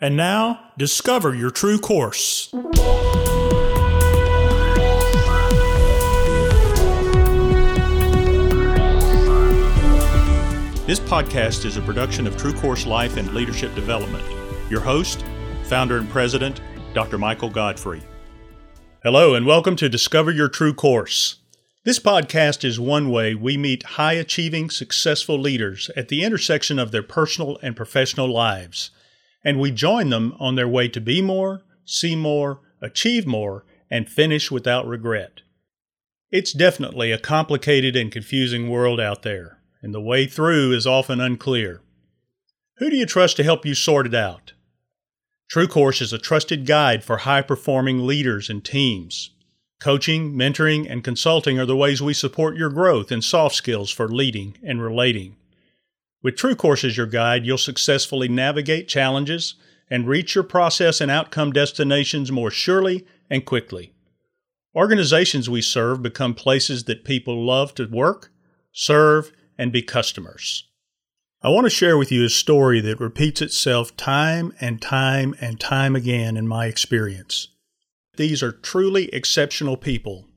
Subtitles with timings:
[0.00, 2.50] And now, discover your true course.
[10.86, 14.24] This podcast is a production of True Course Life and Leadership Development.
[14.70, 15.24] Your host,
[15.64, 16.60] founder and president,
[16.94, 17.18] Dr.
[17.18, 18.04] Michael Godfrey.
[19.02, 21.40] Hello, and welcome to Discover Your True Course.
[21.82, 26.92] This podcast is one way we meet high achieving, successful leaders at the intersection of
[26.92, 28.92] their personal and professional lives,
[29.44, 34.08] and we join them on their way to be more, see more, achieve more, and
[34.08, 35.40] finish without regret.
[36.30, 41.20] It's definitely a complicated and confusing world out there and the way through is often
[41.20, 41.80] unclear.
[42.78, 44.52] Who do you trust to help you sort it out?
[45.52, 49.30] TrueCourse is a trusted guide for high performing leaders and teams.
[49.80, 54.08] Coaching, mentoring, and consulting are the ways we support your growth in soft skills for
[54.08, 55.36] leading and relating.
[56.22, 59.54] With TrueCourse as your guide, you'll successfully navigate challenges
[59.90, 63.94] and reach your process and outcome destinations more surely and quickly.
[64.74, 68.30] Organizations we serve become places that people love to work,
[68.72, 70.64] serve, and be customers.
[71.40, 75.58] I want to share with you a story that repeats itself time and time and
[75.58, 77.48] time again in my experience.
[78.16, 80.27] These are truly exceptional people,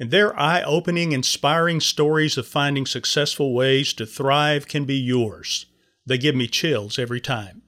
[0.00, 5.66] and their eye opening, inspiring stories of finding successful ways to thrive can be yours.
[6.06, 7.60] They give me chills every time.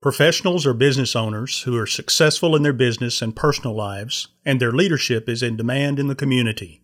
[0.00, 4.72] Professionals or business owners who are successful in their business and personal lives, and their
[4.72, 6.80] leadership is in demand in the community.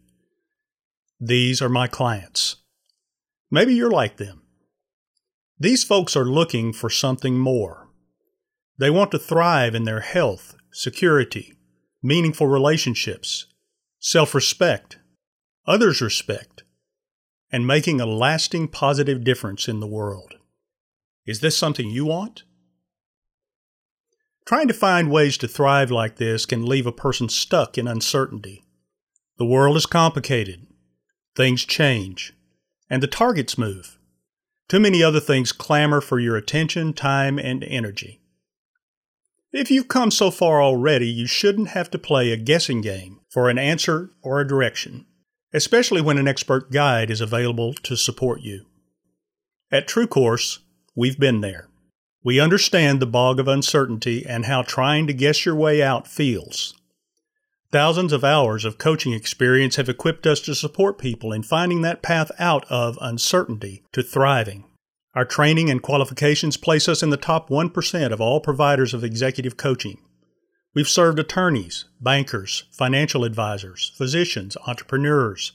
[1.19, 2.56] These are my clients.
[3.51, 4.42] Maybe you're like them.
[5.58, 7.89] These folks are looking for something more.
[8.79, 11.55] They want to thrive in their health, security,
[12.03, 13.47] meaningful relationships,
[14.05, 14.98] self respect,
[15.66, 16.62] others' respect,
[17.50, 20.34] and making a lasting positive difference in the world.
[21.24, 22.42] Is this something you want?
[24.44, 28.62] Trying to find ways to thrive like this can leave a person stuck in uncertainty.
[29.38, 30.66] The world is complicated.
[31.34, 32.34] Things change
[32.90, 33.98] and the targets move.
[34.68, 38.20] Too many other things clamor for your attention, time, and energy.
[39.57, 43.48] If you've come so far already, you shouldn't have to play a guessing game for
[43.48, 45.07] an answer or a direction,
[45.53, 48.67] especially when an expert guide is available to support you.
[49.70, 50.59] At True Course,
[50.97, 51.69] we've been there.
[52.25, 56.75] We understand the bog of uncertainty and how trying to guess your way out feels.
[57.71, 62.03] Thousands of hours of coaching experience have equipped us to support people in finding that
[62.03, 64.65] path out of uncertainty to thriving.
[65.14, 69.57] Our training and qualifications place us in the top 1% of all providers of executive
[69.57, 69.98] coaching.
[70.75, 75.53] We've served attorneys, bankers, financial advisors, physicians, entrepreneurs,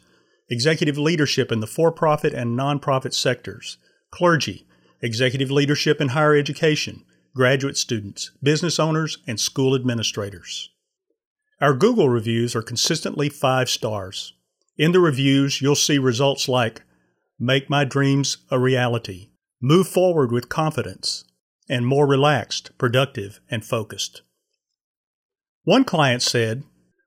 [0.49, 3.77] executive leadership in the for profit and nonprofit sectors,
[4.11, 4.65] clergy,
[5.01, 7.03] executive leadership in higher education,
[7.35, 10.69] graduate students, business owners, and school administrators.
[11.59, 14.33] Our Google reviews are consistently five stars.
[14.77, 16.83] In the reviews, you'll see results like
[17.41, 19.28] Make my dreams a reality,
[19.61, 21.25] Move forward with confidence,
[21.67, 24.21] and more relaxed, productive, and focused.
[25.63, 26.63] One client said,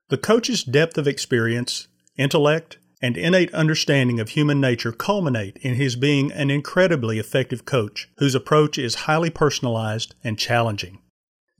[0.09, 1.87] The coach's depth of experience,
[2.17, 8.09] intellect, and innate understanding of human nature culminate in his being an incredibly effective coach
[8.17, 10.99] whose approach is highly personalized and challenging.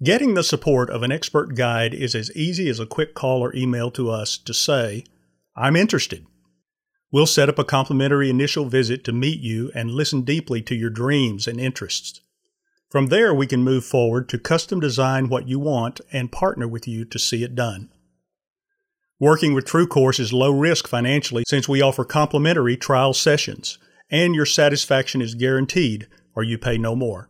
[0.01, 3.55] Getting the support of an expert guide is as easy as a quick call or
[3.55, 5.03] email to us to say,
[5.55, 6.25] I'm interested.
[7.13, 10.89] We'll set up a complimentary initial visit to meet you and listen deeply to your
[10.89, 12.21] dreams and interests.
[12.89, 16.87] From there, we can move forward to custom design what you want and partner with
[16.87, 17.91] you to see it done.
[19.19, 23.77] Working with TrueCourse is low risk financially since we offer complimentary trial sessions,
[24.09, 27.29] and your satisfaction is guaranteed or you pay no more.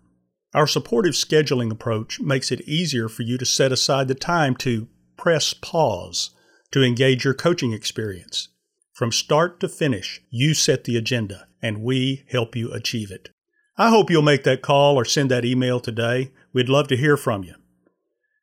[0.53, 4.87] Our supportive scheduling approach makes it easier for you to set aside the time to
[5.17, 6.29] press pause
[6.71, 8.47] to engage your coaching experience.
[8.93, 13.29] From start to finish, you set the agenda, and we help you achieve it.
[13.75, 16.31] I hope you'll make that call or send that email today.
[16.53, 17.55] We'd love to hear from you.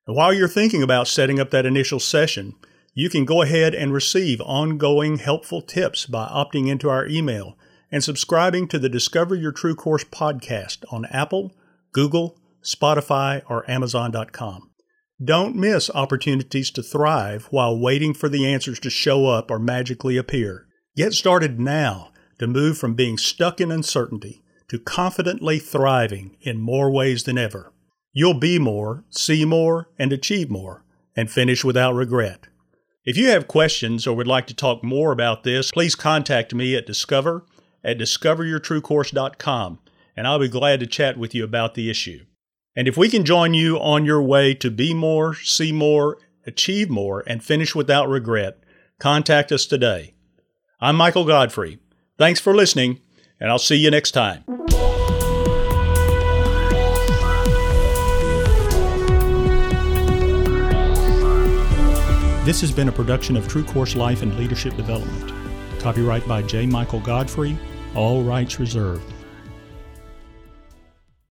[0.08, 2.56] And while you're thinking about setting up that initial session,
[2.94, 7.56] you can go ahead and receive ongoing helpful tips by opting into our email
[7.92, 11.52] and subscribing to the Discover Your True Course podcast on Apple,
[11.92, 14.69] Google, Spotify, or Amazon.com.
[15.22, 20.16] Don't miss opportunities to thrive while waiting for the answers to show up or magically
[20.16, 20.66] appear.
[20.96, 26.90] Get started now to move from being stuck in uncertainty to confidently thriving in more
[26.90, 27.72] ways than ever.
[28.12, 30.84] You'll be more, see more, and achieve more,
[31.14, 32.46] and finish without regret.
[33.04, 36.74] If you have questions or would like to talk more about this, please contact me
[36.76, 37.44] at discover
[37.84, 39.80] at discoveryourtruecourse.com
[40.16, 42.24] and I'll be glad to chat with you about the issue.
[42.76, 46.88] And if we can join you on your way to be more, see more, achieve
[46.88, 48.62] more, and finish without regret,
[49.00, 50.14] contact us today.
[50.80, 51.78] I'm Michael Godfrey.
[52.16, 53.00] Thanks for listening,
[53.40, 54.44] and I'll see you next time.
[62.44, 65.32] This has been a production of True Course Life and Leadership Development.
[65.80, 66.66] Copyright by J.
[66.66, 67.58] Michael Godfrey,
[67.96, 69.12] all rights reserved.